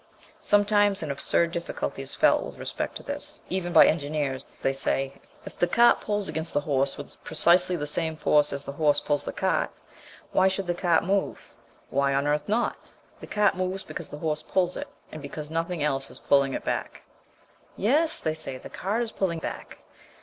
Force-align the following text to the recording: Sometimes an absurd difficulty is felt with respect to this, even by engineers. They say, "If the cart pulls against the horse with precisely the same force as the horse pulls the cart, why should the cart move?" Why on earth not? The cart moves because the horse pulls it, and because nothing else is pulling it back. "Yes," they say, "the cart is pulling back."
Sometimes 0.41 1.03
an 1.03 1.11
absurd 1.11 1.51
difficulty 1.51 2.01
is 2.01 2.15
felt 2.15 2.43
with 2.43 2.57
respect 2.57 2.95
to 2.95 3.03
this, 3.03 3.39
even 3.49 3.71
by 3.71 3.85
engineers. 3.85 4.47
They 4.63 4.73
say, 4.73 5.21
"If 5.45 5.59
the 5.59 5.67
cart 5.67 6.01
pulls 6.01 6.27
against 6.27 6.55
the 6.55 6.61
horse 6.61 6.97
with 6.97 7.23
precisely 7.23 7.75
the 7.75 7.85
same 7.85 8.17
force 8.17 8.51
as 8.51 8.65
the 8.65 8.71
horse 8.71 8.99
pulls 8.99 9.23
the 9.25 9.31
cart, 9.31 9.69
why 10.31 10.47
should 10.47 10.65
the 10.65 10.73
cart 10.73 11.03
move?" 11.03 11.53
Why 11.91 12.15
on 12.15 12.25
earth 12.25 12.49
not? 12.49 12.77
The 13.19 13.27
cart 13.27 13.53
moves 13.55 13.83
because 13.83 14.09
the 14.09 14.17
horse 14.17 14.41
pulls 14.41 14.75
it, 14.75 14.87
and 15.11 15.21
because 15.21 15.51
nothing 15.51 15.83
else 15.83 16.09
is 16.09 16.17
pulling 16.19 16.55
it 16.55 16.63
back. 16.63 17.03
"Yes," 17.77 18.19
they 18.19 18.33
say, 18.33 18.57
"the 18.57 18.71
cart 18.71 19.03
is 19.03 19.11
pulling 19.11 19.37
back." 19.37 19.81